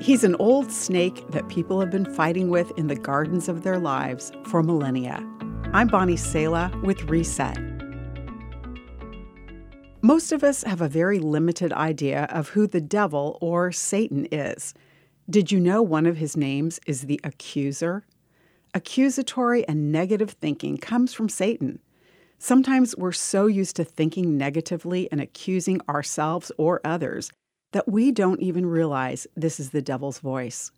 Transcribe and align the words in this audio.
He's 0.00 0.24
an 0.24 0.36
old 0.38 0.70
snake 0.70 1.26
that 1.30 1.48
people 1.48 1.80
have 1.80 1.90
been 1.90 2.04
fighting 2.14 2.50
with 2.50 2.70
in 2.76 2.86
the 2.86 2.94
gardens 2.94 3.48
of 3.48 3.62
their 3.62 3.78
lives 3.78 4.30
for 4.44 4.62
millennia. 4.62 5.26
I'm 5.72 5.88
Bonnie 5.88 6.18
Sala 6.18 6.70
with 6.84 7.04
Reset. 7.04 7.58
Most 10.02 10.32
of 10.32 10.44
us 10.44 10.62
have 10.64 10.82
a 10.82 10.88
very 10.88 11.18
limited 11.18 11.72
idea 11.72 12.24
of 12.24 12.50
who 12.50 12.66
the 12.66 12.80
devil 12.80 13.38
or 13.40 13.72
Satan 13.72 14.28
is. 14.30 14.74
Did 15.30 15.50
you 15.50 15.58
know 15.58 15.80
one 15.80 16.04
of 16.04 16.18
his 16.18 16.36
names 16.36 16.78
is 16.86 17.02
the 17.02 17.18
accuser? 17.24 18.04
Accusatory 18.74 19.66
and 19.66 19.90
negative 19.90 20.32
thinking 20.32 20.76
comes 20.76 21.14
from 21.14 21.30
Satan. 21.30 21.80
Sometimes 22.38 22.94
we're 22.98 23.12
so 23.12 23.46
used 23.46 23.76
to 23.76 23.84
thinking 23.84 24.36
negatively 24.36 25.10
and 25.10 25.22
accusing 25.22 25.80
ourselves 25.88 26.52
or 26.58 26.82
others 26.84 27.32
that 27.76 27.86
we 27.86 28.10
don't 28.10 28.40
even 28.40 28.64
realize 28.64 29.26
this 29.36 29.60
is 29.60 29.68
the 29.68 29.82
devil's 29.82 30.20
voice. 30.20 30.72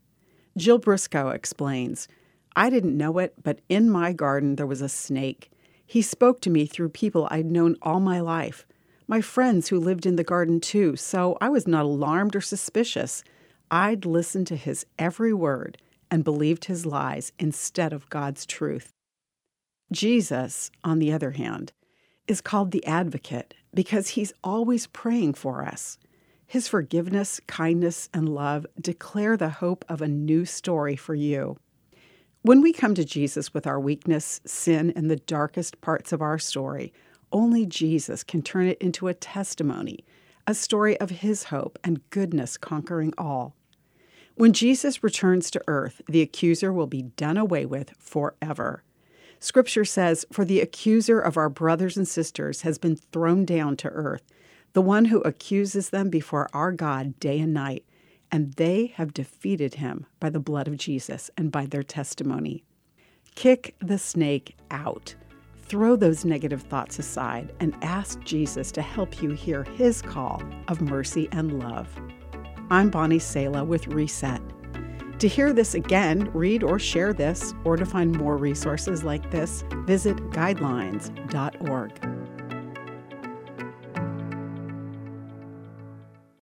Jill 0.56 0.78
Briscoe 0.78 1.28
explains 1.28 2.08
I 2.56 2.70
didn't 2.70 2.96
know 2.96 3.18
it, 3.18 3.34
but 3.40 3.60
in 3.68 3.88
my 3.88 4.12
garden 4.12 4.56
there 4.56 4.66
was 4.66 4.80
a 4.80 4.88
snake. 4.88 5.52
He 5.86 6.02
spoke 6.02 6.40
to 6.40 6.50
me 6.50 6.66
through 6.66 6.88
people 6.88 7.28
I'd 7.30 7.52
known 7.52 7.76
all 7.82 8.00
my 8.00 8.18
life, 8.18 8.66
my 9.06 9.20
friends 9.20 9.68
who 9.68 9.78
lived 9.78 10.06
in 10.06 10.16
the 10.16 10.24
garden 10.24 10.58
too, 10.58 10.96
so 10.96 11.38
I 11.40 11.48
was 11.50 11.68
not 11.68 11.84
alarmed 11.84 12.34
or 12.34 12.40
suspicious. 12.40 13.22
I'd 13.70 14.04
listened 14.04 14.48
to 14.48 14.56
his 14.56 14.84
every 14.98 15.32
word 15.32 15.78
and 16.10 16.24
believed 16.24 16.64
his 16.64 16.84
lies 16.84 17.30
instead 17.38 17.92
of 17.92 18.10
God's 18.10 18.44
truth. 18.44 18.92
Jesus, 19.92 20.72
on 20.82 20.98
the 20.98 21.12
other 21.12 21.30
hand, 21.30 21.72
is 22.26 22.40
called 22.40 22.72
the 22.72 22.84
advocate 22.84 23.54
because 23.72 24.08
he's 24.08 24.32
always 24.42 24.88
praying 24.88 25.34
for 25.34 25.64
us. 25.64 25.96
His 26.50 26.66
forgiveness, 26.66 27.42
kindness, 27.46 28.08
and 28.14 28.26
love 28.26 28.66
declare 28.80 29.36
the 29.36 29.50
hope 29.50 29.84
of 29.86 30.00
a 30.00 30.08
new 30.08 30.46
story 30.46 30.96
for 30.96 31.14
you. 31.14 31.58
When 32.40 32.62
we 32.62 32.72
come 32.72 32.94
to 32.94 33.04
Jesus 33.04 33.52
with 33.52 33.66
our 33.66 33.78
weakness, 33.78 34.40
sin, 34.46 34.90
and 34.96 35.10
the 35.10 35.16
darkest 35.16 35.82
parts 35.82 36.10
of 36.10 36.22
our 36.22 36.38
story, 36.38 36.90
only 37.30 37.66
Jesus 37.66 38.24
can 38.24 38.40
turn 38.40 38.66
it 38.66 38.78
into 38.78 39.08
a 39.08 39.14
testimony, 39.14 40.06
a 40.46 40.54
story 40.54 40.98
of 41.00 41.10
his 41.10 41.44
hope 41.44 41.78
and 41.84 42.08
goodness 42.08 42.56
conquering 42.56 43.12
all. 43.18 43.54
When 44.34 44.54
Jesus 44.54 45.04
returns 45.04 45.50
to 45.50 45.62
earth, 45.68 46.00
the 46.08 46.22
accuser 46.22 46.72
will 46.72 46.86
be 46.86 47.02
done 47.02 47.36
away 47.36 47.66
with 47.66 47.90
forever. 47.98 48.82
Scripture 49.38 49.84
says, 49.84 50.24
For 50.32 50.46
the 50.46 50.62
accuser 50.62 51.20
of 51.20 51.36
our 51.36 51.50
brothers 51.50 51.98
and 51.98 52.08
sisters 52.08 52.62
has 52.62 52.78
been 52.78 52.96
thrown 52.96 53.44
down 53.44 53.76
to 53.76 53.90
earth 53.90 54.22
the 54.78 54.82
one 54.82 55.06
who 55.06 55.20
accuses 55.22 55.90
them 55.90 56.08
before 56.08 56.48
our 56.52 56.70
God 56.70 57.18
day 57.18 57.40
and 57.40 57.52
night, 57.52 57.84
and 58.30 58.52
they 58.52 58.86
have 58.94 59.12
defeated 59.12 59.74
him 59.74 60.06
by 60.20 60.30
the 60.30 60.38
blood 60.38 60.68
of 60.68 60.76
Jesus 60.76 61.32
and 61.36 61.50
by 61.50 61.66
their 61.66 61.82
testimony. 61.82 62.62
Kick 63.34 63.74
the 63.80 63.98
snake 63.98 64.56
out. 64.70 65.16
Throw 65.64 65.96
those 65.96 66.24
negative 66.24 66.62
thoughts 66.62 67.00
aside 67.00 67.52
and 67.58 67.76
ask 67.82 68.20
Jesus 68.20 68.70
to 68.70 68.80
help 68.80 69.20
you 69.20 69.30
hear 69.30 69.64
his 69.64 70.00
call 70.00 70.40
of 70.68 70.80
mercy 70.80 71.28
and 71.32 71.58
love. 71.58 71.88
I'm 72.70 72.88
Bonnie 72.88 73.18
Sala 73.18 73.64
with 73.64 73.88
Reset. 73.88 74.40
To 75.18 75.26
hear 75.26 75.52
this 75.52 75.74
again, 75.74 76.30
read 76.32 76.62
or 76.62 76.78
share 76.78 77.12
this, 77.12 77.52
or 77.64 77.76
to 77.76 77.84
find 77.84 78.16
more 78.16 78.36
resources 78.36 79.02
like 79.02 79.28
this, 79.32 79.64
visit 79.86 80.16
guidelines.org. 80.30 82.07